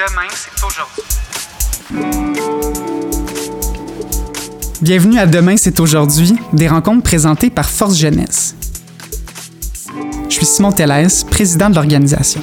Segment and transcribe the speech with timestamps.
[0.00, 1.02] Demain, c'est aujourd'hui.
[4.80, 8.54] Bienvenue à Demain, c'est aujourd'hui, des rencontres présentées par Force Jeunesse.
[10.30, 12.40] Je suis Simon Tellès, président de l'organisation.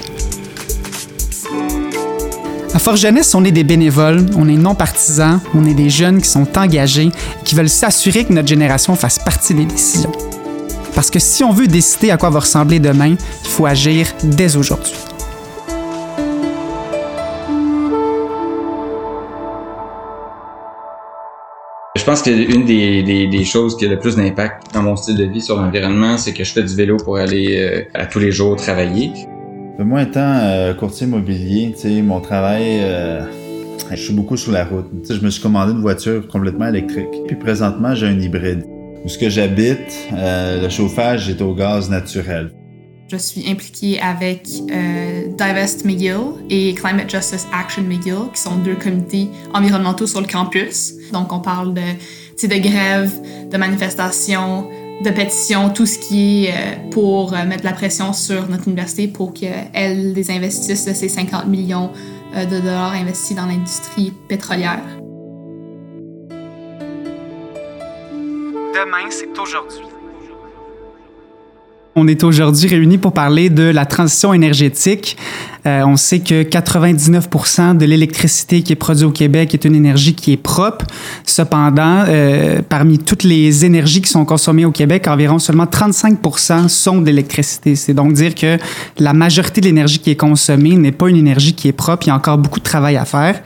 [2.75, 6.21] À Force Jeunesse, on est des bénévoles, on est non partisans, on est des jeunes
[6.21, 10.11] qui sont engagés et qui veulent s'assurer que notre génération fasse partie des décisions.
[10.93, 14.57] Parce que si on veut décider à quoi va ressembler demain, il faut agir dès
[14.57, 14.93] aujourd'hui.
[22.07, 25.41] Pense qu'une des, des, choses qui a le plus d'impact dans mon style de vie
[25.41, 28.55] sur l'environnement, c'est que je fais du vélo pour aller euh, à tous les jours
[28.55, 29.11] travailler.
[29.77, 33.25] Moi, étant euh, courtier immobilier, mon travail, euh,
[33.91, 34.85] je suis beaucoup sur la route.
[35.09, 37.09] Je me suis commandé une voiture complètement électrique.
[37.27, 38.63] Puis présentement, j'ai un hybride.
[39.03, 42.51] Où ce que j'habite, euh, le chauffage est au gaz naturel.
[43.09, 48.75] Je suis impliquée avec euh, Divest McGill et Climate Justice Action McGill, qui sont deux
[48.75, 50.93] comités environnementaux sur le campus.
[51.13, 53.13] Donc, on parle de, de grève,
[53.49, 54.69] de manifestations,
[55.05, 59.07] de pétitions, tout ce qui est euh, pour euh, mettre la pression sur notre université
[59.07, 61.91] pour qu'elle désinvestisse de ces 50 millions
[62.35, 64.83] de dollars investis dans l'industrie pétrolière.
[68.75, 69.86] Demain, c'est aujourd'hui.
[71.99, 75.17] On est aujourd'hui réunis pour parler de la transition énergétique.
[75.65, 80.13] Euh, on sait que 99% de l'électricité qui est produite au Québec est une énergie
[80.13, 80.85] qui est propre.
[81.25, 87.01] Cependant, euh, parmi toutes les énergies qui sont consommées au Québec, environ seulement 35% sont
[87.01, 87.75] d'électricité.
[87.75, 88.59] C'est donc dire que
[88.99, 92.05] la majorité de l'énergie qui est consommée n'est pas une énergie qui est propre.
[92.05, 93.41] Il y a encore beaucoup de travail à faire.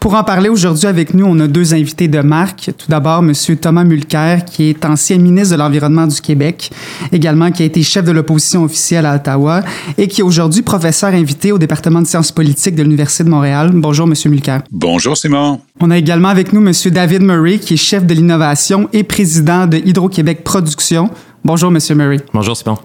[0.00, 2.70] Pour en parler aujourd'hui avec nous, on a deux invités de marque.
[2.78, 3.32] Tout d'abord, M.
[3.60, 6.70] Thomas Mulcair, qui est ancien ministre de l'Environnement du Québec,
[7.12, 9.62] également qui a été chef de l'opposition officielle à Ottawa
[9.96, 13.70] et qui est aujourd'hui professeur invité au département de sciences politiques de l'Université de Montréal.
[13.74, 14.14] Bonjour, M.
[14.30, 14.62] Mulcair.
[14.70, 15.60] Bonjour, Simon.
[15.80, 16.72] On a également avec nous M.
[16.92, 21.10] David Murray, qui est chef de l'innovation et président de Hydro-Québec Production.
[21.44, 21.78] Bonjour, M.
[21.96, 22.18] Murray.
[22.32, 22.78] Bonjour, Simon.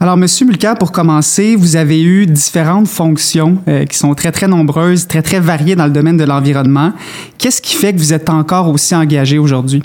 [0.00, 4.48] Alors, Monsieur Mulcair, pour commencer, vous avez eu différentes fonctions euh, qui sont très, très
[4.48, 6.92] nombreuses, très, très variées dans le domaine de l'environnement.
[7.38, 9.82] Qu'est-ce qui fait que vous êtes encore aussi engagé aujourd'hui?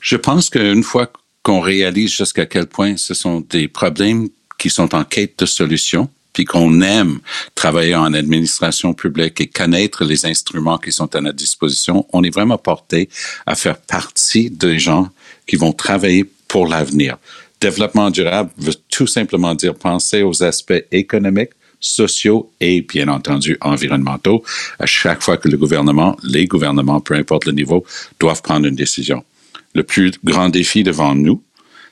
[0.00, 1.10] Je pense qu'une fois
[1.42, 4.28] qu'on réalise jusqu'à quel point ce sont des problèmes
[4.58, 7.20] qui sont en quête de solutions, puis qu'on aime
[7.54, 12.34] travailler en administration publique et connaître les instruments qui sont à notre disposition, on est
[12.34, 13.08] vraiment porté
[13.46, 15.08] à faire partie des gens
[15.46, 17.18] qui vont travailler pour l'avenir.
[17.64, 24.44] Développement durable veut tout simplement dire penser aux aspects économiques, sociaux et, bien entendu, environnementaux
[24.78, 27.82] à chaque fois que le gouvernement, les gouvernements, peu importe le niveau,
[28.20, 29.24] doivent prendre une décision.
[29.74, 31.42] Le plus grand défi devant nous,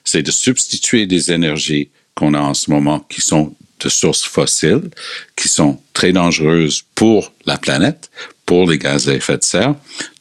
[0.04, 4.90] c'est de substituer des énergies qu'on a en ce moment qui sont de sources fossiles,
[5.36, 8.10] qui sont très dangereuses pour la planète,
[8.44, 9.74] pour les gaz à effet de serre,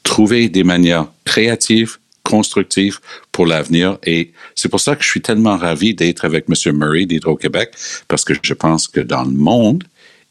[0.03, 1.97] trouver des manières créatives,
[2.31, 3.01] constructif
[3.33, 3.97] pour l'avenir.
[4.05, 6.77] Et c'est pour ça que je suis tellement ravi d'être avec M.
[6.77, 7.69] Murray d'Hydro-Québec,
[8.07, 9.83] parce que je pense que dans le monde,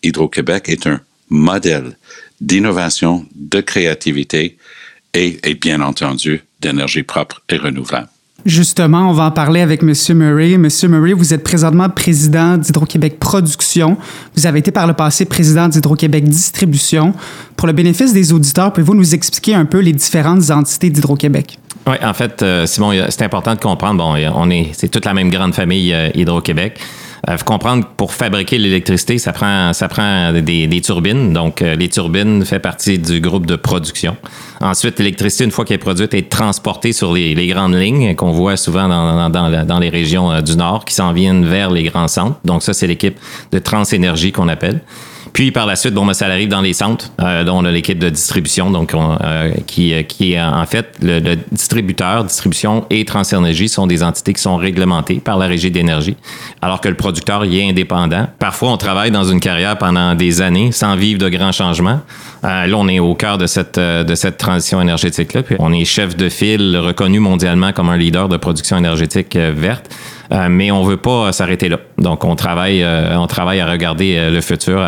[0.02, 1.96] Hydro-Québec est un modèle
[2.40, 4.56] d'innovation, de créativité
[5.12, 8.08] et, et bien entendu d'énergie propre et renouvelable.
[8.46, 9.92] Justement, on va en parler avec M.
[10.14, 10.52] Murray.
[10.52, 10.68] M.
[10.88, 13.98] Murray, vous êtes présentement président d'Hydro-Québec Production.
[14.34, 17.12] Vous avez été par le passé président d'Hydro-Québec Distribution.
[17.56, 21.58] Pour le bénéfice des auditeurs, pouvez-vous nous expliquer un peu les différentes entités d'Hydro-Québec?
[21.86, 25.14] Oui, en fait, euh, Simon, c'est important de comprendre, bon, on est, c'est toute la
[25.14, 26.78] même grande famille euh, Hydro-Québec.
[27.26, 31.32] Il euh, faut comprendre pour fabriquer l'électricité, ça prend, ça prend des, des turbines.
[31.32, 34.16] Donc, les turbines fait partie du groupe de production.
[34.60, 38.32] Ensuite, l'électricité, une fois qu'elle est produite, est transportée sur les, les grandes lignes qu'on
[38.32, 42.08] voit souvent dans, dans, dans, les régions du Nord qui s'en viennent vers les grands
[42.08, 42.38] centres.
[42.44, 43.18] Donc, ça, c'est l'équipe
[43.52, 44.80] de Transénergie qu'on appelle.
[45.32, 47.70] Puis par la suite, bon, ben, ça arrive dans les centres, euh, dont on a
[47.70, 53.04] l'équipe de distribution, donc euh, qui, euh, qui est en fait le, distributeur, distribution et
[53.04, 56.16] Transénergie sont des entités qui sont réglementées par la Régie d'énergie,
[56.62, 58.26] alors que le producteur y est indépendant.
[58.38, 62.00] Parfois, on travaille dans une carrière pendant des années sans vivre de grands changements.
[62.42, 65.42] là, on est au cœur de cette de cette transition énergétique là.
[65.42, 69.91] Puis on est chef de file reconnu mondialement comme un leader de production énergétique verte.
[70.32, 71.78] Euh, mais on veut pas s'arrêter là.
[71.98, 74.80] Donc, on travaille, euh, on travaille à regarder euh, le futur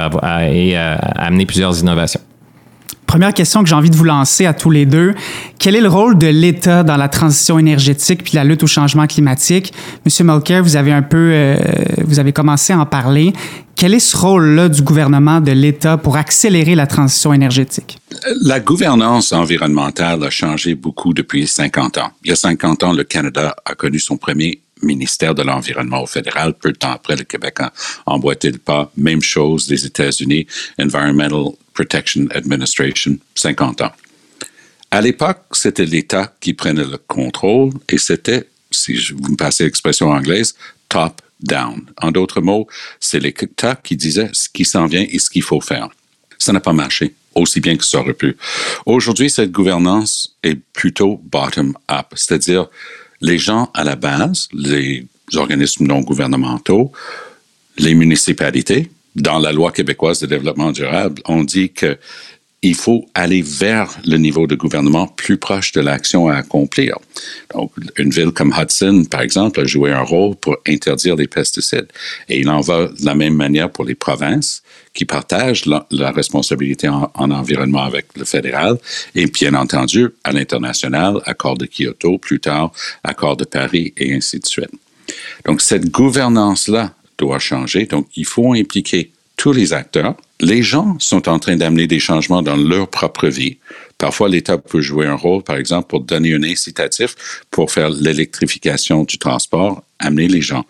[0.50, 2.20] et à amener plusieurs innovations.
[3.06, 5.14] Première question que j'ai envie de vous lancer à tous les deux.
[5.58, 9.06] Quel est le rôle de l'État dans la transition énergétique puis la lutte au changement
[9.06, 9.74] climatique?
[10.06, 11.54] Monsieur Mulcair, vous avez un peu,
[12.06, 13.34] vous avez commencé à en parler.
[13.76, 17.98] Quel est ce rôle-là du gouvernement, de l'État pour accélérer la transition énergétique?
[18.40, 22.12] La gouvernance environnementale a changé beaucoup depuis 50 ans.
[22.24, 26.06] Il y a 50 ans, le Canada a connu son premier ministère de l'Environnement au
[26.06, 26.54] fédéral.
[26.54, 27.72] Peu de temps après, le Québec a
[28.06, 28.90] emboîté le pas.
[28.96, 30.46] Même chose des États-Unis,
[30.78, 33.92] Environmental Protection Administration, 50 ans.
[34.90, 39.64] À l'époque, c'était l'État qui prenait le contrôle et c'était, si je vous me passez
[39.64, 40.54] l'expression anglaise,
[40.88, 41.86] top-down.
[41.96, 42.66] En d'autres mots,
[43.00, 45.88] c'est l'État qui disait ce qui s'en vient et ce qu'il faut faire.
[46.38, 48.36] Ça n'a pas marché aussi bien que ça aurait pu.
[48.86, 52.68] Aujourd'hui, cette gouvernance est plutôt bottom-up, c'est-à-dire
[53.22, 56.92] les gens à la base, les organismes non gouvernementaux,
[57.78, 61.98] les municipalités, dans la loi québécoise de développement durable, on dit que
[62.64, 66.96] il faut aller vers le niveau de gouvernement plus proche de l'action à accomplir.
[67.52, 71.88] Donc, une ville comme Hudson, par exemple, a joué un rôle pour interdire les pesticides.
[72.28, 74.62] Et il en va de la même manière pour les provinces
[74.94, 78.78] qui partagent la, responsabilité en, environnement avec le fédéral
[79.16, 82.72] et bien entendu à l'international, accord de Kyoto, plus tard
[83.02, 84.70] accord de Paris et ainsi de suite.
[85.44, 87.86] Donc, cette gouvernance-là doit changer.
[87.86, 89.10] Donc, il faut impliquer
[89.42, 90.14] tous les acteurs.
[90.38, 93.58] Les gens sont en train d'amener des changements dans leur propre vie.
[93.98, 99.02] Parfois, l'État peut jouer un rôle, par exemple, pour donner un incitatif pour faire l'électrification
[99.02, 100.64] du transport, amener les gens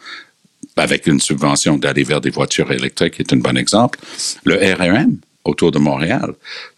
[0.77, 3.99] avec une subvention d'aller vers des voitures électriques est un bon exemple.
[4.45, 6.33] Le RRM, autour de Montréal,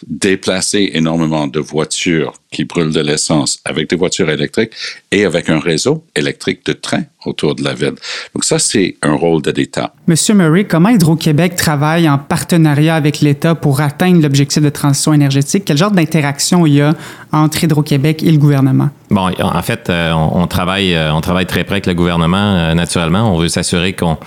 [0.06, 4.72] déplacer énormément de voitures qui brûlent de l'essence avec des voitures électriques
[5.10, 7.94] et avec un réseau électrique de train autour de la ville.
[8.34, 9.92] Donc ça, c'est un rôle de l'État.
[10.06, 15.64] Monsieur Murray, comment Hydro-Québec travaille en partenariat avec l'État pour atteindre l'objectif de transition énergétique?
[15.66, 16.94] Quel genre d'interaction il y a
[17.32, 18.90] entre Hydro-Québec et le gouvernement?
[19.10, 22.74] Bon, en fait, euh, on, travaille, euh, on travaille très près avec le gouvernement, euh,
[22.74, 23.32] naturellement.
[23.32, 24.18] On veut s'assurer qu'on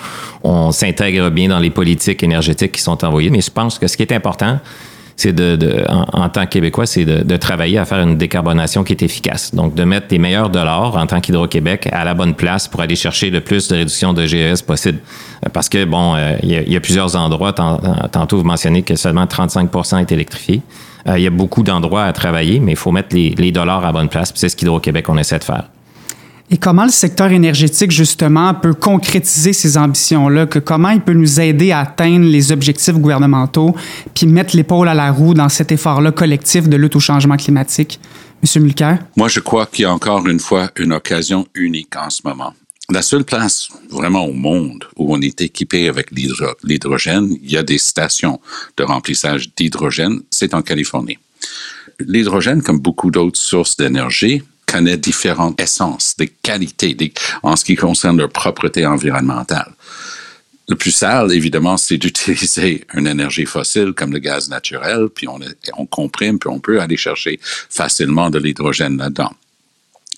[0.44, 3.30] on, s'intègre bien dans les politiques énergétiques qui sont envoyées.
[3.30, 4.27] Mais je pense que ce qui est important,
[5.16, 9.02] c'est de, en, tant que Québécois, c'est de, travailler à faire une décarbonation qui est
[9.02, 9.54] efficace.
[9.54, 12.96] Donc, de mettre les meilleurs dollars en tant qu'Hydro-Québec à la bonne place pour aller
[12.96, 15.00] chercher le plus de réduction de GES possible.
[15.54, 20.12] Parce que, bon, il y, a plusieurs endroits, tantôt vous mentionnez que seulement 35% est
[20.12, 20.62] électrifié.
[21.08, 23.92] il y a beaucoup d'endroits à travailler, mais il faut mettre les, les dollars à
[23.92, 24.32] bonne place.
[24.36, 25.64] C'est ce qu'Hydro-Québec, on essaie de faire.
[26.50, 30.46] Et comment le secteur énergétique, justement, peut concrétiser ces ambitions-là?
[30.46, 33.76] Comment il peut nous aider à atteindre les objectifs gouvernementaux
[34.14, 38.00] puis mettre l'épaule à la roue dans cet effort-là collectif de lutte au changement climatique?
[38.42, 39.00] Monsieur Mulcair?
[39.18, 42.54] Moi, je crois qu'il y a encore une fois une occasion unique en ce moment.
[42.90, 47.64] La seule place vraiment au monde où on est équipé avec l'hydrogène, il y a
[47.64, 48.40] des stations
[48.78, 51.18] de remplissage d'hydrogène, c'est en Californie.
[52.00, 56.96] L'hydrogène, comme beaucoup d'autres sources d'énergie, connaît différentes essences, des qualités
[57.42, 59.74] en ce qui concerne leur propreté environnementale.
[60.70, 65.86] Le plus sale, évidemment, c'est d'utiliser une énergie fossile comme le gaz naturel, puis on,
[65.86, 69.32] comprime, puis on peut aller chercher facilement de l'hydrogène là-dedans.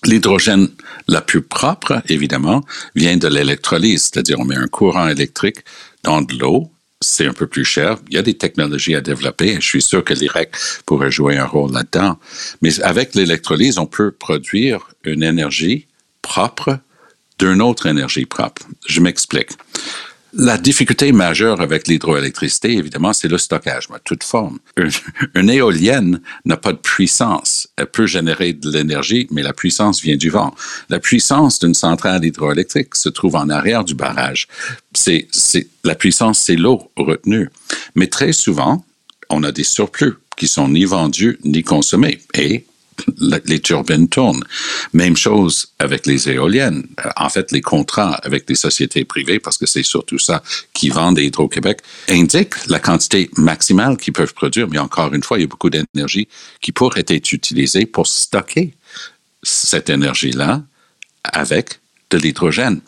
[0.04, 0.68] L'hydrogène
[1.06, 2.64] la plus propre, évidemment,
[2.96, 5.58] vient de l'électrolyse, c'est-à-dire on met un courant électrique
[6.02, 6.70] dans de l'eau
[7.00, 7.96] c'est un peu plus cher.
[8.08, 9.54] Il y a des technologies à développer.
[9.54, 10.54] Je suis sûr que l'IREC
[10.84, 12.18] pourrait jouer un rôle là-dedans.
[12.60, 15.86] Mais avec l'électrolyse, on peut produire une énergie
[16.20, 16.78] propre
[17.38, 18.62] d'une autre énergie propre.
[18.86, 19.50] Je m'explique.
[20.32, 24.58] La difficulté majeure avec l'hydroélectricité, évidemment, c'est le stockage, de toute forme.
[25.34, 27.68] Une, éolienne n'a pas de puissance.
[27.76, 30.54] Elle peut générer de l'énergie, mais la puissance vient du vent.
[30.88, 34.46] La puissance d'une centrale hydroélectrique se trouve en arrière du barrage.
[35.84, 37.48] La puissance, c'est l'eau retenue.
[37.96, 38.84] Mais très souvent,
[39.30, 42.20] on a des surplus qui sont ni vendus ni consommés.
[42.34, 42.64] Et
[43.18, 44.44] les turbines tournent.
[44.92, 46.86] Même chose avec les éoliennes.
[47.04, 50.42] Euh, en fait, les contrats avec les sociétés privées, parce que c'est surtout ça
[50.72, 54.68] qui vendent Hydro-Québec, indiquent la quantité maximale qu'ils peuvent produire.
[54.68, 56.28] Mais encore une fois, il y a beaucoup d'énergie
[56.60, 58.74] qui pourrait être utilisée pour stocker
[59.42, 60.62] cette énergie-là
[61.24, 61.80] avec
[62.10, 62.80] de l'hydrogène.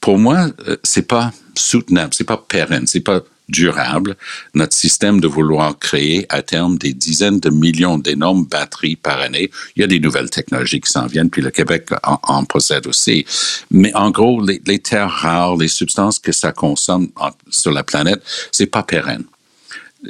[0.00, 4.16] Pour moi, euh, c'est pas soutenable, c'est pas pérenne, c'est pas durable,
[4.54, 9.50] notre système de vouloir créer à terme des dizaines de millions d'énormes batteries par année.
[9.76, 13.24] Il y a des nouvelles technologies qui s'en viennent, puis le Québec en, possède aussi.
[13.70, 17.08] Mais en gros, les, terres rares, les substances que ça consomme
[17.50, 18.22] sur la planète,
[18.52, 19.24] c'est pas pérenne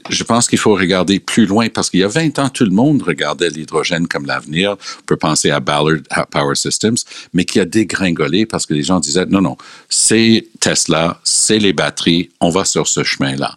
[0.08, 2.70] je pense qu'il faut regarder plus loin parce qu'il y a 20 ans, tout le
[2.70, 4.72] monde regardait l'hydrogène comme l'avenir.
[4.72, 6.00] On peut penser à Ballard
[6.30, 6.96] Power Systems,
[7.32, 9.56] mais qui a dégringolé parce que les gens disaient non, non,
[9.88, 13.56] c'est Tesla, c'est les batteries, on va sur ce chemin-là.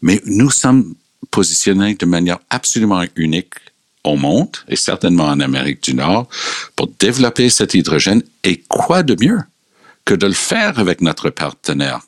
[0.00, 0.94] Mais nous sommes
[1.30, 3.54] positionnés de manière absolument unique
[4.04, 6.28] au monde et certainement en Amérique du Nord
[6.76, 8.22] pour développer cet hydrogène.
[8.44, 9.40] Et quoi de mieux
[10.04, 12.00] que de le faire avec notre partenaire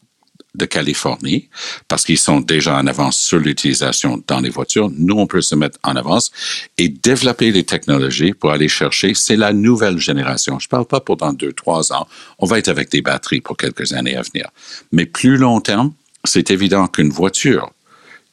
[0.54, 1.48] de Californie
[1.88, 4.90] parce qu'ils sont déjà en avance sur l'utilisation dans les voitures.
[4.96, 6.30] Nous, on peut se mettre en avance
[6.78, 9.14] et développer les technologies pour aller chercher.
[9.14, 10.58] C'est la nouvelle génération.
[10.58, 12.06] Je parle pas pour dans deux, trois ans.
[12.38, 14.50] On va être avec des batteries pour quelques années à venir.
[14.92, 15.92] Mais plus long terme,
[16.24, 17.70] c'est évident qu'une voiture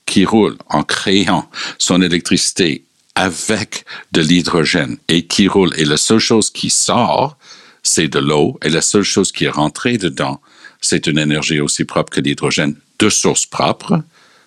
[0.06, 2.84] qui roule en créant son électricité
[3.16, 7.38] avec de l'hydrogène et qui roule et la seule chose qui sort,
[7.84, 10.40] c'est de l'eau et la seule chose qui est rentrée dedans,
[10.82, 14.02] c'est une énergie aussi propre que l'hydrogène de source propre,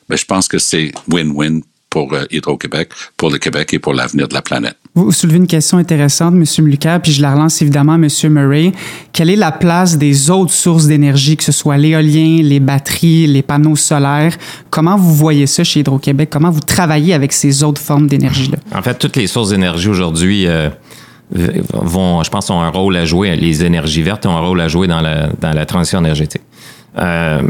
[0.09, 1.63] mais je pense que c'est win-win
[1.95, 4.77] pour euh, Hydro-Québec, pour le Québec et pour l'avenir de la planète.
[4.97, 6.67] Vous soulevez une question intéressante, M.
[6.67, 8.09] Lucas, puis je la relance évidemment à M.
[8.31, 8.73] Murray.
[9.13, 13.43] Quelle est la place des autres sources d'énergie, que ce soit l'éolien, les batteries, les
[13.43, 14.37] panneaux solaires?
[14.71, 16.31] Comment vous voyez ça chez Hydro-Québec?
[16.33, 18.59] Comment vous travaillez avec ces autres formes d'énergie-là?
[18.73, 20.71] En fait, toutes les sources d'énergie aujourd'hui euh,
[21.31, 23.35] vont, je pense, ont un rôle à jouer.
[23.37, 26.43] Les énergies vertes ont un rôle à jouer dans la, dans la transition énergétique.
[26.99, 27.43] Euh,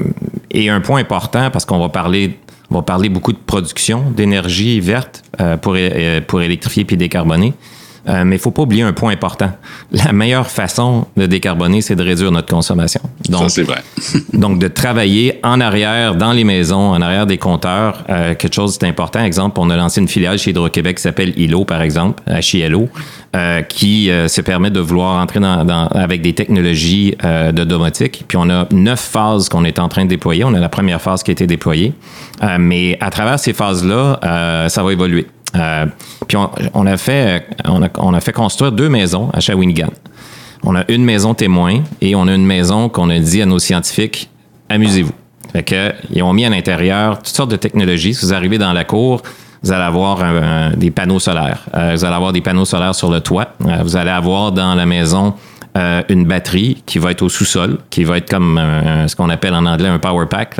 [0.51, 2.39] et un point important, parce qu'on va parler,
[2.71, 7.53] on va parler beaucoup de production d'énergie verte euh, pour, euh, pour électrifier puis décarboner.
[8.09, 9.51] Euh, mais il faut pas oublier un point important.
[9.93, 13.01] La meilleure façon de décarboner, c'est de réduire notre consommation.
[13.31, 13.83] Donc, Ça, c'est vrai.
[14.35, 18.79] donc, de travailler en arrière, dans les maisons, en arrière des compteurs, euh, quelque chose
[18.79, 19.25] d'important.
[19.25, 22.89] Exemple, on a lancé une filiale chez Hydro-Québec qui s'appelle ILO, par exemple, HILO,
[23.35, 27.65] euh, qui euh, se permet de vouloir entrer dans, dans- avec des technologies euh, de
[27.65, 28.25] domotique.
[28.29, 30.45] Puis on a neuf phases qu'on est en train de déployer.
[30.45, 31.93] On a la première phase qui a été déployée.
[32.43, 35.27] Euh, mais à travers ces phases-là, euh, ça va évoluer.
[35.55, 35.87] Euh,
[36.27, 39.91] puis on, on a fait, on a, on a fait construire deux maisons à Shawinigan.
[40.65, 43.59] On a une maison témoin et on a une maison qu'on a dit à nos
[43.59, 44.31] scientifiques
[44.69, 45.13] amusez-vous.
[45.53, 48.15] Fait que, ils ont mis à l'intérieur toutes sortes de technologies.
[48.15, 49.23] Si vous arrivez dans la cour,
[49.63, 51.65] vous allez avoir un- un- des panneaux solaires.
[51.75, 53.49] Euh, vous allez avoir des panneaux solaires sur le toit.
[53.67, 55.35] Euh, vous allez avoir dans la maison
[55.77, 59.29] euh, une batterie qui va être au sous-sol, qui va être comme un- ce qu'on
[59.29, 60.57] appelle en anglais un power pack,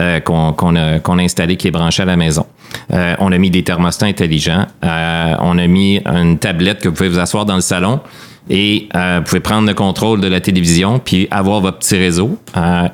[0.00, 2.46] euh, qu'on qu'on a, qu'on a installé, qui est branché à la maison.
[2.92, 4.66] Euh, on a mis des thermostats intelligents.
[4.84, 8.00] Euh, on a mis une tablette que vous pouvez vous asseoir dans le salon
[8.48, 12.38] et euh, vous pouvez prendre le contrôle de la télévision puis avoir votre petit réseau.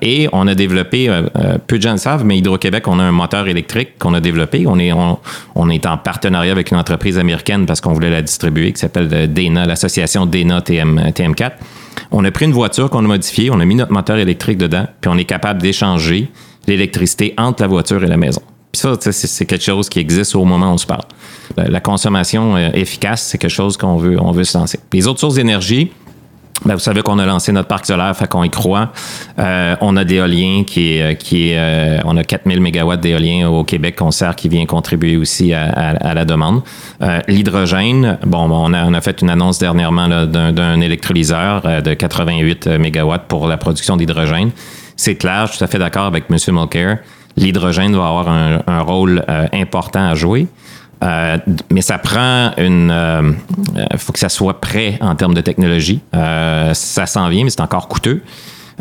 [0.01, 1.11] Et on a développé,
[1.67, 4.65] peu de gens le savent, mais Hydro-Québec, on a un moteur électrique qu'on a développé.
[4.67, 5.19] On est, on,
[5.55, 9.33] on est en partenariat avec une entreprise américaine parce qu'on voulait la distribuer qui s'appelle
[9.33, 11.53] Dana, l'association Dana TM, TM4.
[12.11, 14.87] On a pris une voiture qu'on a modifiée, on a mis notre moteur électrique dedans,
[15.01, 16.31] puis on est capable d'échanger
[16.67, 18.43] l'électricité entre la voiture et la maison.
[18.99, 21.05] C'est quelque chose qui existe au moment où on se parle.
[21.57, 24.79] La, consommation euh, efficace, c'est quelque chose qu'on veut, on veut se lancer.
[24.93, 25.93] Les autres sources d'énergie,
[26.65, 28.93] ben, vous savez qu'on a lancé notre parc solaire, fait qu'on y croit.
[29.39, 33.97] Euh, on a d'éolien qui est, qui euh, on a 4000 mégawatts d'éolien au Québec
[33.97, 36.63] qu'on sert, qui vient contribuer aussi à, la demande.
[37.27, 43.27] L'hydrogène, bon, on a, on a fait une annonce dernièrement d'un électrolyseur de 88 mégawatts
[43.27, 44.53] pour la production d'hydrogène.
[44.97, 46.37] C'est clair, je suis tout à fait d'accord avec M.
[46.55, 46.99] Mulcair.
[47.37, 50.47] L'hydrogène va avoir un, un rôle euh, important à jouer.
[51.03, 51.37] Euh,
[51.71, 52.95] mais ça prend une.
[53.93, 56.01] Il faut que ça soit prêt en termes de technologie.
[56.15, 58.23] Euh, ça s'en vient, mais c'est encore coûteux.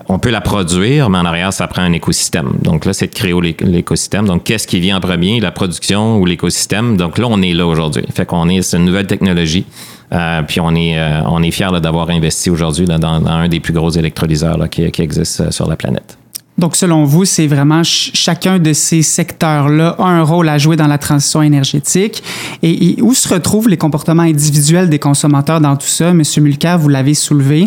[0.08, 2.54] On peut la produire, mais en arrière, ça prend un écosystème.
[2.62, 4.26] Donc là, c'est de créer l'é- l'écosystème.
[4.28, 6.96] Donc, qu'est-ce qui vient en premier, la production ou l'écosystème?
[6.96, 8.04] Donc là, on est là aujourd'hui.
[8.14, 9.66] Fait qu'on est, c'est une nouvelle technologie.
[10.14, 13.60] Euh, puis on est, euh, on est fiers d'avoir investi aujourd'hui dans, dans un des
[13.60, 16.18] plus gros électrolyseurs là, qui, qui existe euh, sur la planète.
[16.62, 20.76] Donc, selon vous, c'est vraiment ch- chacun de ces secteurs-là a un rôle à jouer
[20.76, 22.22] dans la transition énergétique.
[22.62, 26.14] Et, où se retrouvent les comportements individuels des consommateurs dans tout ça?
[26.14, 27.66] Monsieur Mulcair, vous l'avez soulevé.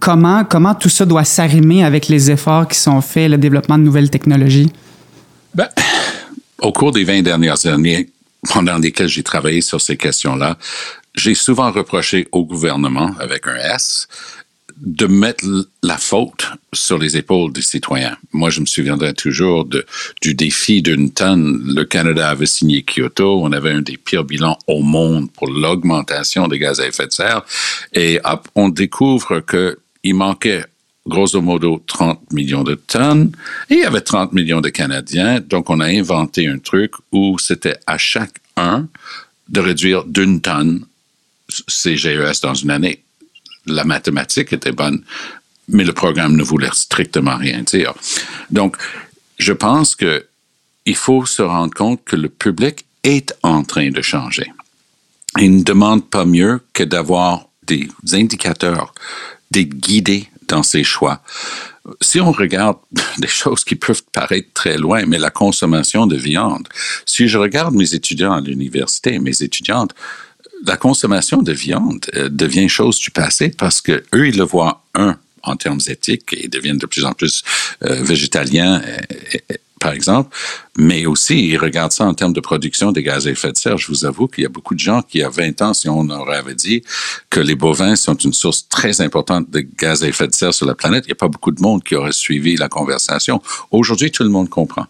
[0.00, 3.84] Comment, comment tout ça doit s'arrimer avec les efforts qui sont faits, le développement de
[3.84, 4.72] nouvelles technologies?
[5.54, 5.68] Ben,
[6.60, 8.10] au cours des 20 dernières années,
[8.52, 10.58] pendant lesquelles j'ai travaillé sur ces questions-là,
[11.14, 14.08] j'ai souvent reproché au gouvernement, avec un S,
[14.82, 15.44] de mettre
[15.82, 18.16] la faute sur les épaules des citoyens.
[18.32, 19.86] Moi, je me souviendrai toujours de,
[20.20, 21.62] du défi d'une tonne.
[21.64, 23.40] Le Canada avait signé Kyoto.
[23.42, 27.12] On avait un des pires bilans au monde pour l'augmentation des gaz à effet de
[27.12, 27.44] serre.
[27.92, 28.18] Et
[28.56, 30.64] on découvre que il manquait
[31.06, 33.32] grosso modo 30 millions de tonnes
[33.70, 35.38] et il y avait 30 millions de Canadiens.
[35.40, 38.88] Donc, on a inventé un truc où c'était à chaque un
[39.48, 40.84] de réduire d'une tonne
[41.68, 43.02] CGES dans une année.
[43.66, 45.02] La mathématique était bonne,
[45.68, 47.94] mais le programme ne voulait strictement rien dire.
[48.50, 48.76] Donc,
[49.38, 50.26] je pense que
[50.84, 54.52] il faut se rendre compte que le public est en train de changer.
[55.38, 58.92] Il ne demande pas mieux que d'avoir des indicateurs,
[59.50, 61.22] des guidés dans ses choix.
[62.00, 62.78] Si on regarde
[63.18, 66.68] des choses qui peuvent paraître très loin, mais la consommation de viande,
[67.06, 69.94] si je regarde mes étudiants à l'université, mes étudiantes,
[70.64, 74.82] la consommation de viande euh, devient chose du passé parce que eux, ils le voient,
[74.94, 77.42] un, en termes éthiques et deviennent de plus en plus
[77.84, 80.36] euh, végétaliens, euh, par exemple,
[80.76, 83.78] mais aussi ils regardent ça en termes de production des gaz à effet de serre.
[83.78, 85.74] Je vous avoue qu'il y a beaucoup de gens qui, il y a 20 ans,
[85.74, 86.82] si on leur avait dit
[87.28, 90.66] que les bovins sont une source très importante de gaz à effet de serre sur
[90.66, 93.42] la planète, il n'y a pas beaucoup de monde qui aurait suivi la conversation.
[93.72, 94.86] Aujourd'hui, tout le monde comprend.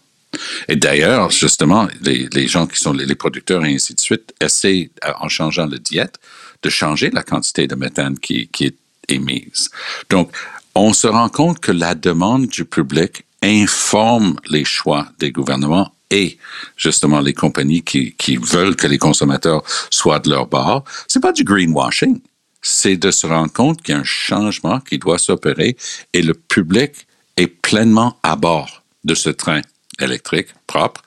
[0.67, 5.29] Et d'ailleurs, justement, les, gens qui sont les, producteurs et ainsi de suite essaient, en
[5.29, 6.19] changeant la diète,
[6.61, 8.77] de changer la quantité de méthane qui, qui est
[9.09, 9.69] émise.
[10.09, 10.31] Donc,
[10.75, 16.37] on se rend compte que la demande du public informe les choix des gouvernements et
[16.77, 20.83] justement les compagnies qui, qui veulent que les consommateurs soient de leur bord.
[21.07, 22.21] C'est pas du greenwashing,
[22.61, 25.75] c'est de se rendre compte qu'il y a un changement qui doit s'opérer
[26.13, 29.61] et le public est pleinement à bord de ce train
[29.99, 31.01] électrique propre.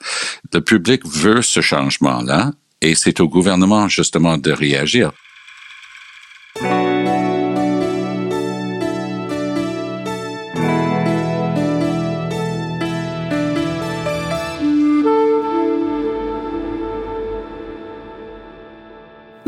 [0.53, 2.51] Le public veut ce changement-là
[2.81, 5.11] et c'est au gouvernement justement de réagir.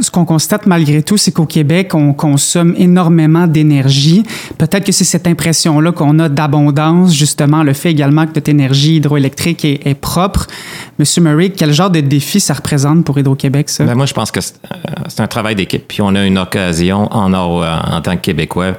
[0.10, 4.24] Ce qu'on constate malgré tout, c'est qu'au Québec, on consomme énormément d'énergie.
[4.58, 8.96] Peut-être que c'est cette impression-là qu'on a d'abondance, justement, le fait également que notre énergie
[8.96, 10.48] hydroélectrique est, propre.
[10.98, 13.84] Monsieur Murray, quel genre de défi ça représente pour Hydro-Québec, ça?
[13.84, 15.88] Ben moi, je pense que c'est un travail d'équipe.
[15.88, 18.78] Puis on a une occasion en, or, en tant que Québécois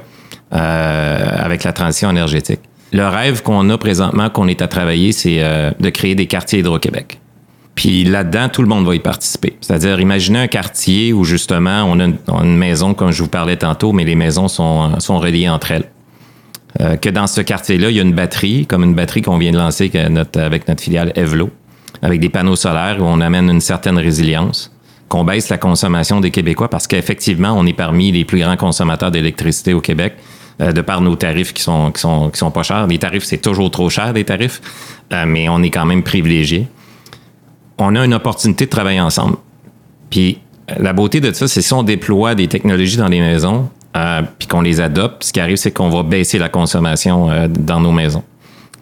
[0.53, 2.59] euh, avec la transition énergétique.
[2.91, 6.59] Le rêve qu'on a présentement, qu'on est à travailler, c'est euh, de créer des quartiers
[6.59, 7.20] Hydro-Québec.
[7.75, 9.57] Puis là-dedans, tout le monde va y participer.
[9.61, 12.05] C'est-à-dire, imaginez un quartier où justement, on a
[12.43, 15.89] une, maison, comme je vous parlais tantôt, mais les maisons sont, sont reliées entre elles.
[16.79, 19.51] Euh, que dans ce quartier-là, il y a une batterie, comme une batterie qu'on vient
[19.51, 21.49] de lancer avec notre, filiale Evlo,
[22.01, 24.71] avec des panneaux solaires où on amène une certaine résilience,
[25.09, 29.11] qu'on baisse la consommation des Québécois parce qu'effectivement, on est parmi les plus grands consommateurs
[29.11, 30.15] d'électricité au Québec
[30.61, 32.87] euh, de par nos tarifs qui sont, qui sont, qui sont pas chers.
[32.87, 34.61] Les tarifs, c'est toujours trop cher, des tarifs,
[35.11, 36.67] euh, mais on est quand même privilégié
[37.81, 39.37] on a une opportunité de travailler ensemble.
[40.09, 40.39] Puis
[40.77, 44.47] la beauté de ça, c'est si on déploie des technologies dans les maisons, euh, puis
[44.47, 47.91] qu'on les adopte, ce qui arrive, c'est qu'on va baisser la consommation euh, dans nos
[47.91, 48.23] maisons.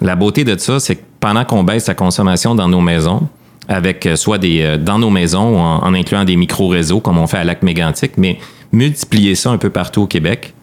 [0.02, 3.28] La beauté de ça, c'est que pendant qu'on baisse la consommation dans nos maisons,
[3.70, 7.28] avec euh, soit des euh, dans nos maisons ou en, incluant des micro-réseaux comme on
[7.28, 8.40] fait à Lac Mégantic, mais
[8.74, 10.54] multiplier ça un peu partout au Québec.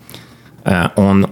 [0.67, 1.23] Euh, on,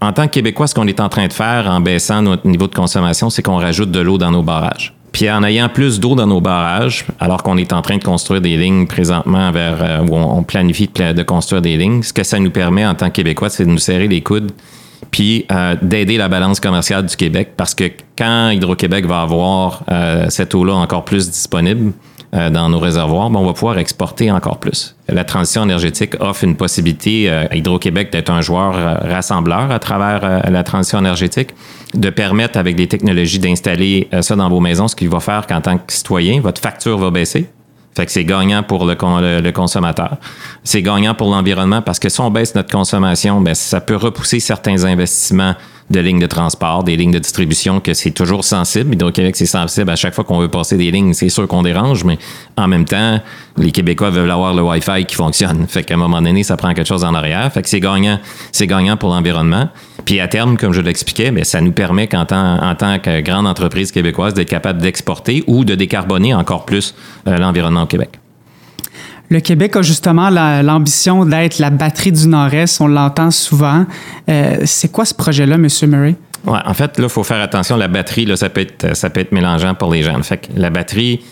[0.00, 2.68] en tant que Québécois, ce qu'on est en train de faire en baissant notre niveau
[2.68, 4.94] de consommation, c'est qu'on rajoute de l'eau dans nos barrages.
[5.12, 8.40] Puis en ayant plus d'eau dans nos barrages, alors qu'on est en train de construire
[8.40, 12.24] des lignes présentement vers euh, où on, planifie de, de, construire des lignes, ce que
[12.24, 14.52] ça nous permet en tant que Québécois, c'est de nous serrer les coudes
[15.10, 17.84] puis euh, d'aider la balance commerciale du Québec parce que
[18.16, 21.92] quand Hydro-Québec va avoir euh, cette eau-là encore plus disponible
[22.34, 24.96] euh, dans nos réservoirs, ben, on va pouvoir exporter encore plus.
[25.08, 30.62] La transition énergétique offre une possibilité à Hydro-Québec d'être un joueur rassembleur à travers la
[30.62, 31.50] transition énergétique,
[31.94, 35.60] de permettre avec des technologies d'installer ça dans vos maisons, ce qui va faire qu'en
[35.60, 37.50] tant que citoyen, votre facture va baisser
[37.94, 40.16] fait que c'est gagnant pour le, le, le consommateur.
[40.64, 44.40] C'est gagnant pour l'environnement parce que si on baisse notre consommation, ben, ça peut repousser
[44.40, 45.54] certains investissements
[45.92, 48.94] de lignes de transport, des lignes de distribution, que c'est toujours sensible.
[48.94, 51.12] Hydro-Québec, c'est sensible à chaque fois qu'on veut passer des lignes.
[51.12, 52.18] C'est sûr qu'on dérange, mais
[52.56, 53.20] en même temps,
[53.56, 55.66] les Québécois veulent avoir le Wi-Fi qui fonctionne.
[55.68, 57.52] Fait qu'à un moment donné, ça prend quelque chose en arrière.
[57.52, 58.18] Fait que c'est gagnant,
[58.50, 59.68] c'est gagnant pour l'environnement.
[60.04, 63.20] Puis à terme, comme je l'expliquais, ben, ça nous permet qu'en tant, en tant que
[63.20, 66.94] grande entreprise québécoise d'être capable d'exporter ou de décarboner encore plus
[67.28, 68.18] euh, l'environnement au Québec.
[69.32, 72.78] Le Québec a justement l'ambition d'être la batterie du Nord-Est.
[72.82, 73.86] On l'entend souvent.
[74.28, 75.68] Euh, c'est quoi ce projet-là, M.
[75.86, 76.16] Murray?
[76.46, 77.78] Ouais, en fait, là, il faut faire attention.
[77.78, 80.20] La batterie, là, ça peut être, mélangeant pour les gens.
[80.54, 81.22] La batterie,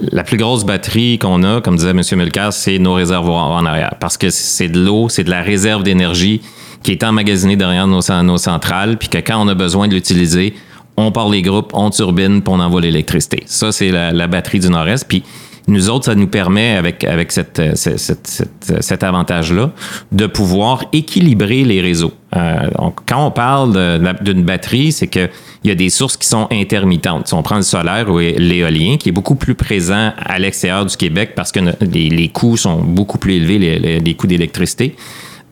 [0.00, 2.00] la plus grosse batterie qu'on a, comme disait M.
[2.12, 3.94] Mulcair, c'est nos réservoirs en arrière.
[4.00, 6.40] Parce que c'est de l'eau, c'est de la réserve d'énergie
[6.82, 10.54] qui est emmagasinée derrière nos, nos centrales, puis que quand on a besoin de l'utiliser,
[10.96, 13.42] on part les groupes, on turbine, puis on envoie l'électricité.
[13.44, 15.06] Ça, c'est la, la, batterie du Nord-Est.
[15.06, 15.24] Puis
[15.68, 18.44] nous autres, ça nous permet, avec, cette, cette,
[18.80, 19.72] cet avantage-là,
[20.12, 22.12] de pouvoir équilibrer les réseaux.
[22.36, 22.68] Euh,
[23.06, 25.30] quand on parle d'une batterie, c'est qu'il
[25.64, 27.28] y a des sources qui sont intermittentes.
[27.28, 30.96] Si on prend le solaire ou l'éolien, qui est beaucoup plus présent à l'extérieur du
[30.96, 34.94] Québec parce que les, coûts sont beaucoup plus élevés, les, coûts d'électricité.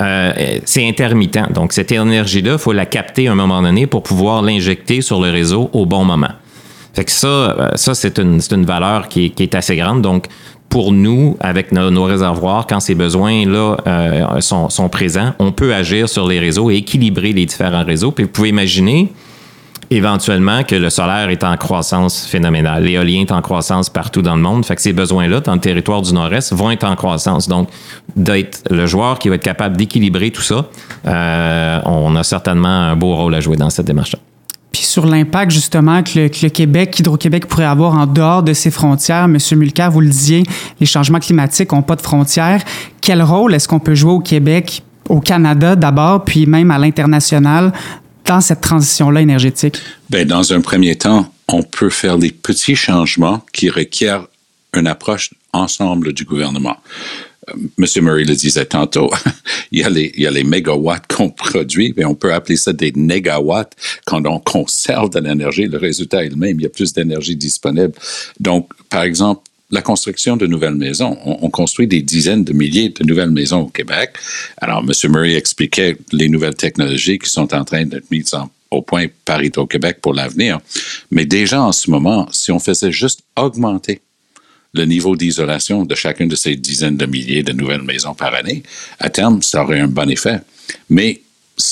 [0.01, 0.33] Euh,
[0.65, 1.53] c'est intermittent.
[1.53, 5.21] Donc, cette énergie-là, il faut la capter à un moment donné pour pouvoir l'injecter sur
[5.21, 6.31] le réseau au bon moment.
[6.99, 10.03] Fait que ça, ça c'est une, une valeur qui est, qui est, assez grande.
[10.03, 10.27] Donc,
[10.69, 15.73] pour nous, avec nos, nos réservoirs, quand ces besoins-là euh, sont, sont, présents, on peut
[15.73, 18.11] agir sur les réseaux et équilibrer les différents réseaux.
[18.11, 19.13] Puis vous pouvez imaginer
[19.93, 22.83] éventuellement que le solaire est en croissance phénoménale.
[22.83, 24.67] L'éolien est en croissance partout dans le monde.
[24.67, 27.47] Fait que ces besoins-là, dans le territoire du Nord-Est, vont être en croissance.
[27.47, 27.69] Donc,
[28.17, 30.67] d'être le joueur qui va être capable d'équilibrer tout ça,
[31.07, 34.19] euh, on a certainement un beau rôle à jouer dans cette démarche-là.
[34.73, 39.29] Puis sur l'impact justement que le, Québec, Hydro-Québec pourrait avoir en dehors de ses frontières,
[39.29, 40.43] Monsieur Mulcair, vous le disiez,
[40.79, 42.63] les changements climatiques n'ont pas de frontières.
[43.01, 47.73] Quel rôle est-ce qu'on peut jouer au Québec, au Canada d'abord, puis même à l'international
[48.27, 49.79] dans cette transition-là énergétique?
[50.11, 54.27] Bien, dans un premier temps, on peut faire des petits changements qui requièrent
[54.75, 56.77] une approche ensemble du gouvernement.
[57.49, 59.11] Euh, Monsieur Murray le disait tantôt,
[59.73, 63.73] il, y a les, mégawatts qu'on produit, mais on peut appeler ça des négawatts
[64.07, 65.67] quand on conserve de l'énergie.
[65.67, 67.93] Le résultat est le même, il y a plus d'énergie disponible.
[68.41, 71.19] Donc, par exemple, la construction de nouvelles maisons.
[71.27, 74.13] On, on, construit des dizaines de milliers de nouvelles maisons au Québec.
[74.57, 75.13] Alors, M.
[75.13, 78.35] Murray expliquait les nouvelles technologies qui sont en train d'être mises
[78.71, 80.59] au point par Hydro-Québec pour l'avenir.
[81.11, 84.01] Mais déjà en ce moment, si on faisait juste augmenter
[84.79, 88.63] le niveau d'isolation de chacune de ces dizaines de milliers de nouvelles maisons par année,
[88.99, 90.41] à terme, ça aurait un bon effet.
[90.89, 91.21] Mais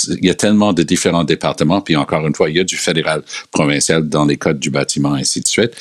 [0.09, 2.77] il y a tellement de différents départements, puis encore une fois, il y a du
[2.77, 5.73] fédéral, provincial dans les codes du bâtiment, ainsi de suite.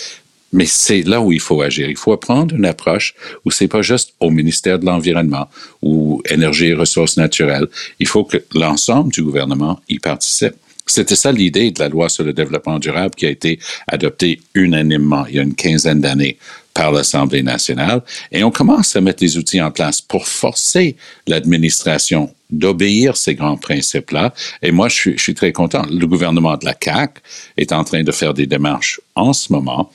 [0.53, 1.89] Mais c'est là où il faut agir.
[1.89, 5.49] Il faut prendre une approche où c'est pas juste au ministère de l'Environnement
[5.81, 7.67] ou Énergie et Ressources naturelles.
[7.99, 10.53] Il faut que l'ensemble du gouvernement y participe.
[10.87, 15.25] C'était ça l'idée de la loi sur le développement durable qui a été adoptée unanimement
[15.27, 16.37] il y a une quinzaine d'années
[16.75, 18.03] par l'Assemblée nationale.
[18.31, 23.57] Et on commence à mettre des outils en place pour forcer l'administration d'obéir ces grands
[23.57, 24.33] principes-là.
[24.61, 25.83] Et moi, je suis, très content.
[25.89, 27.21] Le gouvernement de la CAQ
[27.57, 29.91] est en train de faire des démarches en ce moment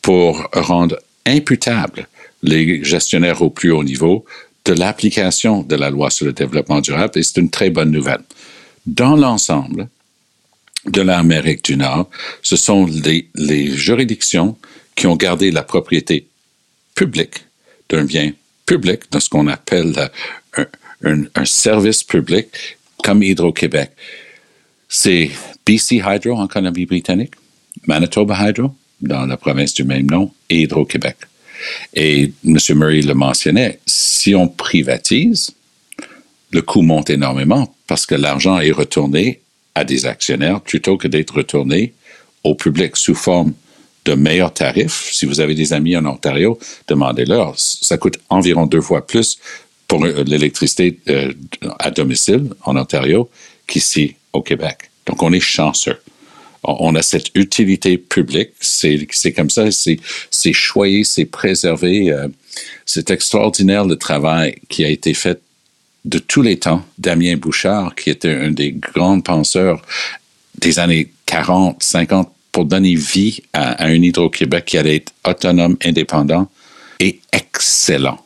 [0.00, 2.08] pour rendre imputable
[2.42, 4.24] les gestionnaires au plus haut niveau
[4.64, 7.12] de l'application de la loi sur le développement durable.
[7.18, 8.22] Et c'est une très bonne nouvelle.
[8.86, 9.88] Dans l'ensemble,
[10.86, 12.08] de l'Amérique du Nord,
[12.42, 14.56] ce sont les, juridictions
[14.94, 16.26] qui ont gardé la propriété
[16.94, 17.44] publique
[17.88, 18.32] d'un bien
[18.66, 20.10] public, de ce qu'on appelle
[21.04, 22.46] un, service public,
[23.02, 23.90] comme Hydro-Québec.
[24.88, 25.30] C'est
[25.66, 27.34] BC Hydro en Colombie-Britannique,
[27.86, 31.16] Manitoba Hydro dans la province du même nom et Hydro-Québec.
[31.94, 32.58] Et M.
[32.74, 35.50] Murray le mentionnait, si on privatise,
[36.52, 39.40] le coût monte énormément parce que l'argent est retourné
[39.74, 41.94] à des actionnaires plutôt que d'être retourné
[42.44, 43.54] au public sous forme
[44.04, 45.10] de meilleurs tarifs.
[45.12, 47.54] Si vous avez des amis en Ontario, demandez-leur.
[47.58, 49.38] Ça coûte environ deux fois plus
[49.86, 51.32] pour l'électricité euh,
[51.78, 53.28] à domicile en Ontario
[53.66, 54.90] qu'ici au Québec.
[55.06, 56.00] Donc, on est chanceux.
[56.64, 58.50] On a cette utilité publique.
[58.60, 62.10] C'est comme ça, c'est choyé, c'est préservé.
[62.12, 62.28] Euh,
[62.86, 65.40] c'est extraordinaire le travail qui a été fait
[66.04, 69.82] de tous les temps, Damien Bouchard, qui était un des grands penseurs
[70.58, 75.76] des années 40, 50, pour donner vie à, à un Hydro-Québec qui allait être autonome,
[75.84, 76.48] indépendant
[77.00, 78.18] et excellent.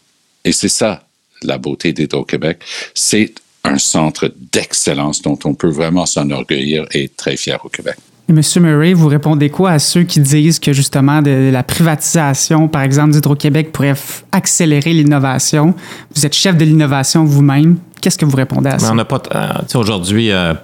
[0.45, 1.05] Et c'est ça,
[1.43, 2.59] la beauté d'Hydro-Québec.
[2.95, 3.33] C'est
[3.65, 7.97] un centre d'excellence dont on peut vraiment s'enorgueillir et être très fier au Québec.
[8.29, 8.41] Et M.
[8.61, 13.13] Murray, vous répondez quoi à ceux qui disent que justement de la privatisation, par exemple,
[13.13, 13.95] d'Hydro-Québec pourrait
[14.33, 15.75] accélérer l'innovation?
[16.15, 17.79] Vous êtes chef de l'innovation vous-même.
[18.01, 18.87] Qu'est-ce que vous répondez à ça?
[18.87, 19.23] Mais on n'a pas.
[19.33, 20.55] Euh, Aujourd'hui, euh,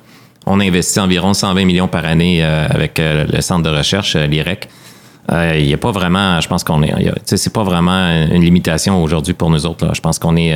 [0.46, 4.68] on investit environ 120 millions par année euh, avec le centre de recherche, l'IREC.
[5.30, 6.92] Il n'y a pas vraiment, je pense qu'on est,
[7.24, 9.94] c'est pas vraiment une limitation aujourd'hui pour nous autres.
[9.94, 10.52] Je pense qu'on est,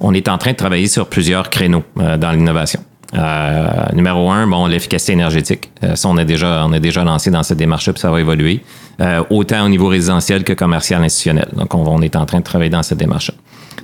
[0.00, 2.80] on est en train de travailler sur plusieurs créneaux dans l'innovation.
[3.14, 5.70] Euh, numéro un, bon, l'efficacité énergétique.
[5.84, 8.20] Euh, ça, on est déjà, on est déjà lancé dans cette démarche-là, puis ça va
[8.20, 8.62] évoluer,
[9.00, 11.48] euh, autant au niveau résidentiel que commercial institutionnel.
[11.54, 13.34] Donc, on, est en train de travailler dans cette démarche-là.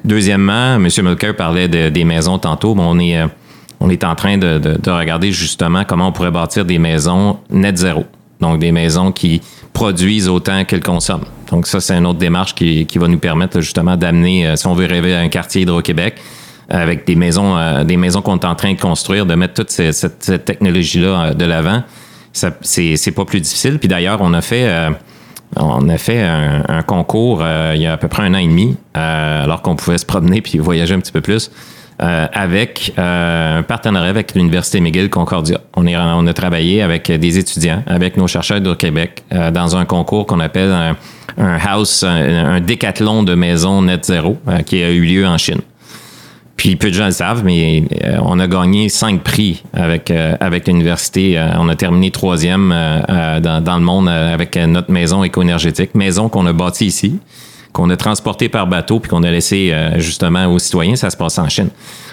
[0.04, 0.88] Deuxièmement, M.
[1.02, 2.74] Mulcair parlait de, des maisons tantôt.
[2.74, 3.18] Bon, on est,
[3.80, 7.38] on est en train de, de, de, regarder justement comment on pourrait bâtir des maisons
[7.50, 8.04] net zéro.
[8.40, 9.40] Donc, des maisons qui
[9.72, 11.26] produisent autant qu'elles consomment.
[11.50, 14.86] Donc, ça, c'est une autre démarche qui, va nous permettre justement d'amener, si on veut
[14.86, 16.16] rêver à un quartier Hydro-Québec,
[16.68, 19.70] avec des maisons, euh, des maisons qu'on est en train de construire, de mettre toute
[19.70, 21.82] cette, technologie-là de l'avant,
[22.32, 23.78] c'est pas plus difficile.
[23.78, 24.90] Puis d'ailleurs, on a fait, euh,
[25.56, 29.76] un, concours euh, il y a à peu près un an et demi, alors qu'on
[29.76, 31.50] pouvait se promener puis voyager un petit peu plus.
[31.98, 35.60] Avec un partenariat avec l'Université McGill Concordia.
[35.74, 39.84] On, est, on a travaillé avec des étudiants, avec nos chercheurs de Québec, dans un
[39.84, 40.72] concours qu'on appelle
[41.36, 45.60] un, house, un, un, décathlon de maisons net zéro, qui a eu lieu en Chine.
[46.58, 50.34] Puis peu de gens le savent, mais euh, on a gagné cinq prix avec euh,
[50.40, 51.38] avec l'université.
[51.38, 52.70] Euh, on a terminé troisième
[53.08, 57.20] dans, dans, le monde avec notre maison éco-énergétique, maison qu'on a bâtie ici,
[57.78, 60.96] qu'on a transportée par bateau puis qu'on a laissé justement aux citoyens.
[60.96, 61.68] Ça se passe en Chine.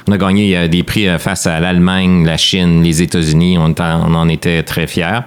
[0.07, 3.57] On a gagné des prix face à l'Allemagne, la Chine, les États-Unis.
[3.57, 5.21] On, en était très fiers.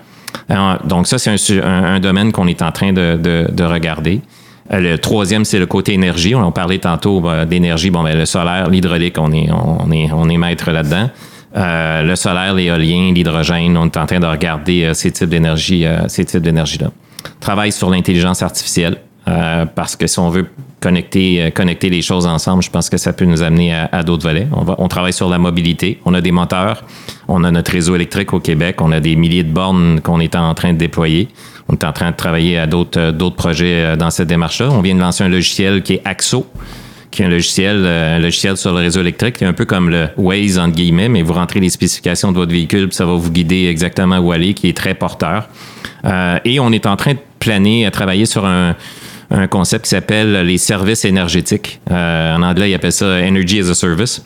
[0.85, 4.20] donc ça, c'est un, domaine qu'on est en train de, regarder.
[4.70, 6.37] Le troisième, c'est le côté énergie.
[6.37, 7.90] On, parlait tantôt d'énergie.
[7.90, 11.11] Bon, ben, le solaire, l'hydraulique, on est, on, est, on est maître là-dedans.
[11.57, 16.42] le solaire, l'éolien, l'hydrogène, on est en train de regarder ces types d'énergie, ces types
[16.42, 16.92] d'énergie-là.
[17.40, 18.98] Travaille sur l'intelligence artificielle.
[19.29, 20.47] Euh, parce que si on veut
[20.81, 24.23] connecter, euh, connecter les choses ensemble, je pense que ça peut nous amener à, d'autres
[24.23, 24.47] volets.
[24.53, 26.01] On, va, on travaille sur la mobilité.
[26.05, 26.85] On a des moteurs.
[27.27, 28.81] On a notre réseau électrique au Québec.
[28.81, 31.29] On a des milliers de bornes qu'on est en train de déployer.
[31.69, 34.71] On est en train de travailler à d'autres, euh, d'autres projets dans cette démarche-là.
[34.71, 36.47] On vient de lancer un logiciel qui est AXO,
[37.11, 39.91] qui est un logiciel, un logiciel sur le réseau électrique, qui est un peu comme
[39.91, 43.14] le Waze, entre guillemets, mais vous rentrez les spécifications de votre véhicule, puis ça va
[43.14, 45.49] vous guider exactement où aller, qui est très porteur.
[46.45, 48.77] et on est en train de planer, à travailler sur un,
[49.31, 51.81] un concept qui s'appelle les services énergétiques.
[51.91, 54.25] Euh, en anglais, ils appellent ça Energy as a Service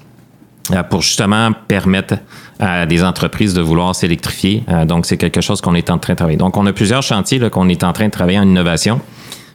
[0.73, 2.15] euh, pour justement permettre
[2.61, 4.62] à des entreprises de vouloir s'électrifier.
[4.69, 6.38] Euh, donc, c'est quelque chose qu'on est en train de travailler.
[6.38, 9.01] Donc, on a plusieurs chantiers qu'on est en train de travailler en innovation.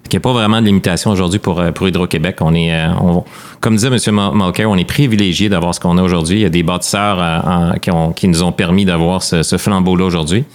[0.06, 2.38] Il n'y a pas vraiment de limitation aujourd'hui pour, pour Hydro-Québec.
[2.40, 2.72] On est,
[3.60, 4.32] comme disait M.
[4.36, 6.38] Mulcair, on est privilégié d'avoir ce qu'on a aujourd'hui.
[6.38, 7.22] Il y a des bâtisseurs
[8.16, 10.46] qui, nous ont permis d'avoir ce flambeau-là aujourd'hui.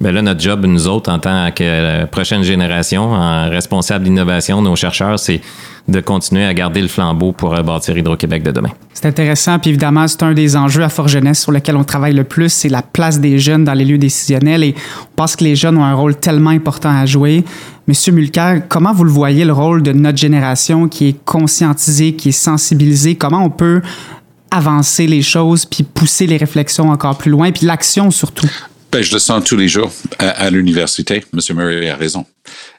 [0.00, 4.74] Bien là, notre job, nous autres, en tant que prochaine génération, en responsable d'innovation, nos
[4.74, 5.42] chercheurs, c'est
[5.88, 8.70] de continuer à garder le flambeau pour bâtir Hydro-Québec de demain.
[8.94, 12.14] C'est intéressant, puis évidemment, c'est un des enjeux à Fort Jeunesse sur lequel on travaille
[12.14, 15.44] le plus, c'est la place des jeunes dans les lieux décisionnels et on pense que
[15.44, 17.44] les jeunes ont un rôle tellement important à jouer.
[17.86, 22.30] Monsieur Mulcair, comment vous le voyez, le rôle de notre génération qui est conscientisée, qui
[22.30, 23.16] est sensibilisée?
[23.16, 23.82] Comment on peut
[24.50, 28.48] avancer les choses puis pousser les réflexions encore plus loin, puis l'action surtout?
[28.92, 31.22] Ben, je le sens tous les jours à, l'université.
[31.32, 32.26] Monsieur Murray a raison.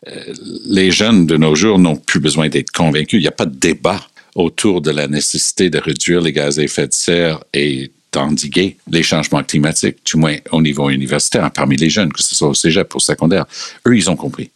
[0.07, 0.33] Euh,
[0.65, 3.19] les jeunes de nos jours n'ont plus besoin d'être convaincus.
[3.19, 4.01] Il n'y a pas de débat
[4.35, 9.03] autour de la nécessité de réduire les gaz à effet de serre et d'endiguer les
[9.03, 12.93] changements climatiques, du moins au niveau universitaire, parmi les jeunes, que ce soit au cégep
[12.93, 13.45] au secondaire.
[13.87, 14.51] Eux, ils ont compris.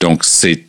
[0.00, 0.67] Donc, c'est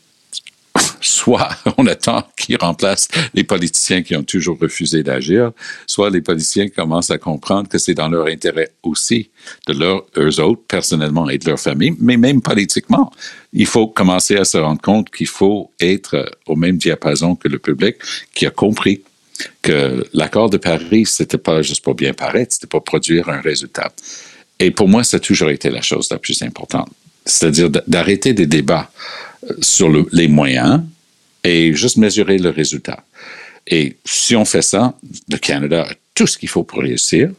[1.02, 5.52] soit on attend qu'ils remplacent les politiciens qui ont toujours refusé d'agir,
[5.88, 9.30] soit les politiciens commencent à comprendre que c'est dans leur intérêt aussi,
[9.68, 13.12] de leur, eux autres, personnellement et de leur famille, mais même politiquement.
[13.54, 17.60] Il faut commencer à se rendre compte qu'il faut être au même diapason que le
[17.60, 17.96] public
[18.34, 19.02] qui a compris
[19.62, 23.92] que l'accord de Paris, c'était pas juste pour bien paraître, c'était pour produire un résultat.
[24.60, 26.90] Et pour moi, ça a toujours été la chose la plus importante.
[27.26, 28.92] C'est-à-dire d'arrêter des débats
[29.62, 30.82] sur les moyens
[31.44, 33.04] et juste mesurer le résultat.
[33.68, 34.96] Et si on fait ça,
[35.30, 37.32] le Canada a tout ce qu'il faut pour réussir.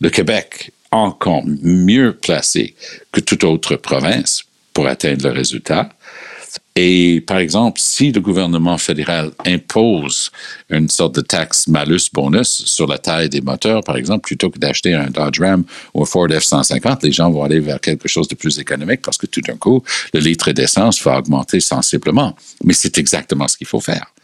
[0.00, 2.74] Le Québec encore mieux placé
[3.12, 5.90] que toute autre province pour atteindre le résultat.
[6.80, 10.30] Et par exemple, si le gouvernement fédéral impose
[10.70, 14.94] une sorte de taxe malus-bonus sur la taille des moteurs, par exemple, plutôt que d'acheter
[14.94, 18.36] un Dodge Ram ou un Ford F-150, les gens vont aller vers quelque chose de
[18.36, 19.82] plus économique parce que tout d'un coup,
[20.14, 22.36] le litre d'essence va augmenter sensiblement.
[22.62, 24.14] Mais c'est exactement ce qu'il faut faire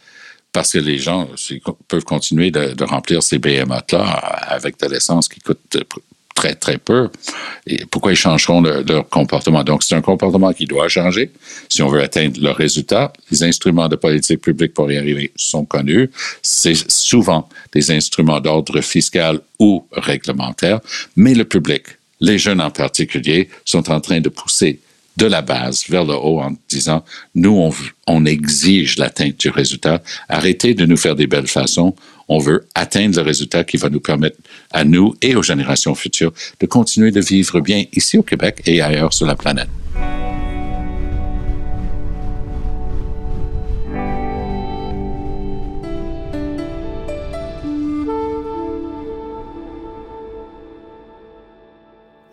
[0.53, 1.27] parce que les gens
[1.89, 4.01] peuvent continuer de, remplir ces BMA-là
[4.47, 5.59] avec de l'essence qui coûte
[6.35, 7.09] très, très peu.
[7.65, 9.63] Et pourquoi ils changeront leur comportement?
[9.63, 11.31] Donc, c'est un comportement qui doit changer
[11.69, 13.11] si on veut atteindre le résultat.
[13.31, 16.11] Les instruments de politique publique pour y arriver sont connus.
[16.43, 20.81] C'est souvent des instruments d'ordre fiscal ou réglementaire,
[21.15, 21.83] mais le public,
[22.19, 24.79] les jeunes en particulier, sont en train de pousser
[25.17, 27.73] de la base vers le haut en disant, nous, on,
[28.07, 30.01] on exige l'atteinte du résultat.
[30.27, 31.95] Arrêtez de nous faire des belles façons.
[32.27, 34.37] On veut atteindre le résultat qui va nous permettre
[34.71, 38.81] à nous et aux générations futures de continuer de vivre bien ici au Québec et
[38.81, 39.69] ailleurs sur la planète.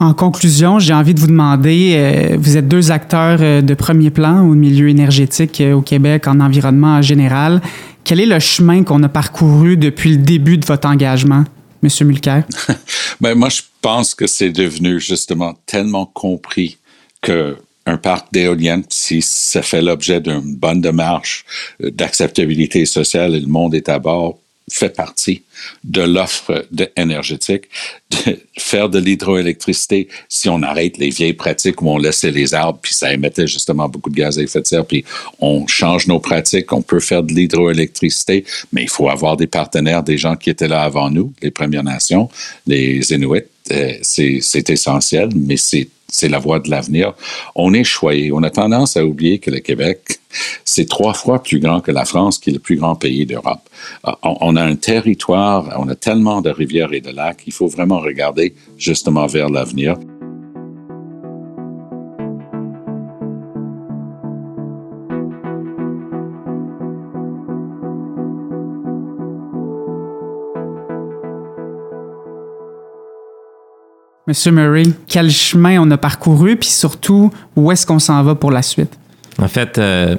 [0.03, 4.11] En conclusion, j'ai envie de vous demander, euh, vous êtes deux acteurs euh, de premier
[4.11, 7.61] plan au milieu énergétique euh, au Québec, en environnement en général.
[8.05, 11.45] Quel est le chemin qu'on a parcouru depuis le début de votre engagement,
[11.83, 12.07] M.
[12.07, 12.45] Mulcair?
[13.21, 16.79] ben, moi, je pense que c'est devenu justement tellement compris
[17.21, 21.45] que un parc d'éoliennes, si ça fait l'objet d'une bonne démarche
[21.81, 24.39] d'acceptabilité sociale et le monde est à bord,
[24.73, 25.43] fait partie
[25.85, 27.65] de l'offre énergétique.
[28.11, 32.79] De faire de l'hydroélectricité, si on arrête les vieilles pratiques où on laissait les arbres,
[32.83, 35.05] puis ça émettait justement beaucoup de gaz à effet de serre, puis
[35.41, 40.03] on change nos pratiques, on peut faire de l'hydroélectricité, mais il faut avoir des partenaires,
[40.03, 42.29] des gens qui étaient là avant nous, les Premières Nations,
[42.67, 47.15] les Inuits, euh, c'est essentiel, mais c'est c'est la voie de l'avenir.
[47.57, 48.31] On est choyé.
[48.33, 50.21] On a tendance à oublier que le Québec,
[50.65, 53.69] c'est trois fois plus grand que la France, qui est le plus grand pays d'Europe.
[54.07, 57.67] Euh, on a un territoire, on a tellement de rivières et de lacs, il faut
[57.67, 59.97] vraiment regarder justement vers l'avenir.
[74.29, 78.53] Monsieur Murray, quel chemin on a parcouru, puis surtout, où est-ce qu'on s'en va pour
[78.53, 78.97] la suite?
[79.39, 80.15] En fait, euh,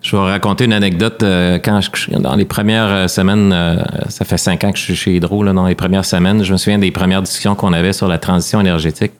[0.00, 1.22] je vais raconter une anecdote.
[1.22, 3.54] euh, quand je- dans les premières euh, semaines,
[4.08, 6.52] ça fait cinq ans que je suis chez Hydro, là, dans les premières semaines, je
[6.52, 9.12] me souviens des premières discussions qu'on avait sur la transition énergétique.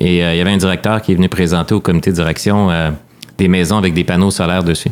[0.00, 2.68] Et il y avait un directeur qui est venu présenter au comité de direction
[3.36, 4.90] des maisons avec des panneaux solaires dessus.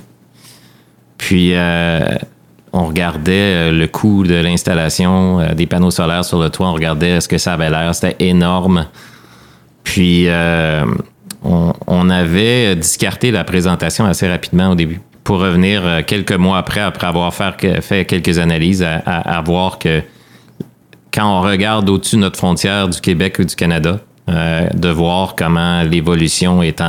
[1.16, 1.52] Puis,
[2.72, 6.68] on regardait euh, le coût de l'installation euh, des panneaux solaires sur le toit.
[6.68, 7.94] On regardait ce que ça avait l'air.
[7.94, 8.86] C'était énorme.
[9.84, 10.84] Puis, euh,
[11.42, 17.06] on, avait discarté la présentation assez rapidement au début pour revenir quelques mois après, après
[17.06, 20.02] avoir fait quelques analyses, à, à- à voir que
[21.12, 25.34] quand on regarde au-dessus de notre frontière du Québec ou du Canada, euh, de voir
[25.36, 26.86] comment l'évolution est en,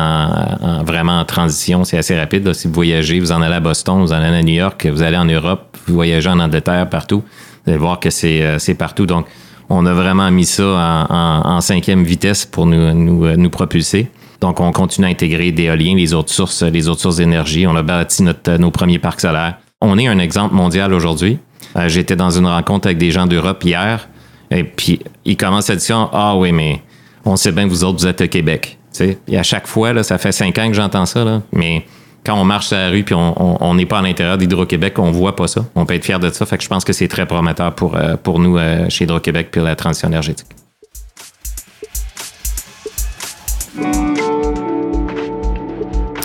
[0.62, 2.46] en- vraiment en transition, c'est assez rapide.
[2.46, 2.54] là.
[2.54, 5.04] Si vous voyagez, vous en allez à Boston, vous en allez à New York, vous
[5.04, 7.24] allez en Europe, vous voyagez en Angleterre, partout,
[7.66, 9.06] vous allez voir que c'est euh, partout.
[9.06, 9.28] Donc,
[9.70, 10.64] on a vraiment mis ça
[11.10, 14.10] en, en- en cinquième vitesse pour nous, nous, euh, nous propulser.
[14.42, 17.66] Donc, on continue à intégrer des éoliens, les autres sources, les autres sources d'énergie.
[17.68, 19.58] On a bâti notre, nos premiers parcs solaires.
[19.82, 21.40] On est un exemple mondial aujourd'hui.
[21.88, 24.08] J'étais dans une rencontre avec des gens d'Europe hier,
[24.50, 26.82] et puis ils commencent à dire Ah oui, mais
[27.28, 28.78] on sait bien que vous autres, vous êtes au Québec.
[28.94, 31.86] Tu sais, Et à chaque fois, là, ça fait cinq ans que j'entends ça, mais
[32.26, 35.36] quand on marche sur la rue puis on n'est pas à l'intérieur d'Hydro-Québec, on voit
[35.36, 35.66] pas ça.
[35.76, 36.46] On peut être fier de ça.
[36.46, 39.50] Fait que je pense que c'est très prometteur pour, euh, pour nous euh, chez Hydro-Québec
[39.52, 40.48] puis la transition énergétique.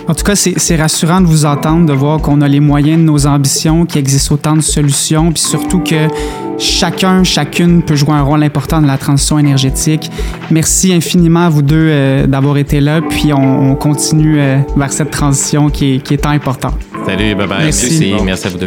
[0.08, 3.04] En tout cas, c'est rassurant de vous entendre, de voir qu'on a les moyens de
[3.04, 6.08] nos ambitions, qu'il existe autant de solutions, puis surtout que
[6.58, 10.10] chacun, chacune peut jouer un rôle important dans la transition énergétique.
[10.50, 14.92] Merci infiniment à vous deux euh, d'avoir été là, puis on, on continue euh, vers
[14.92, 16.78] cette transition qui est, qui est tant importante.
[17.06, 17.64] Salut, bye bye.
[17.64, 18.14] Merci.
[18.24, 18.66] Merci à vous deux.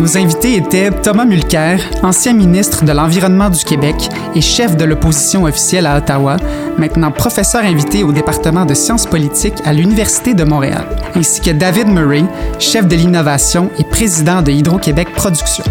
[0.00, 3.96] Nos invités étaient Thomas Mulcair, ancien ministre de l'Environnement du Québec
[4.36, 6.36] et chef de l'opposition officielle à Ottawa,
[6.78, 11.88] maintenant professeur invité au département de sciences politiques à l'Université de Montréal, ainsi que David
[11.88, 12.24] Murray,
[12.58, 15.64] chef de l'innovation et président de Hydro-Québec Production.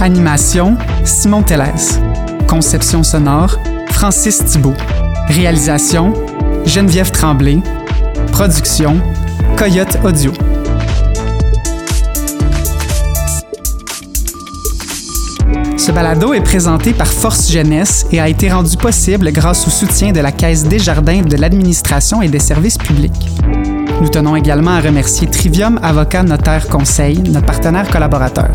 [0.00, 1.98] Animation, Simon Tellez.
[2.48, 3.58] Conception sonore,
[3.90, 4.74] Francis Thibault.
[5.28, 6.12] Réalisation,
[6.66, 7.60] Geneviève Tremblay.
[8.32, 9.00] Production,
[9.56, 10.32] Coyote Audio.
[15.82, 20.12] Ce balado est présenté par Force Jeunesse et a été rendu possible grâce au soutien
[20.12, 23.28] de la Caisse Desjardins de l'administration et des services publics.
[24.00, 28.52] Nous tenons également à remercier Trivium Avocat Notaire Conseil, notre partenaire collaborateur.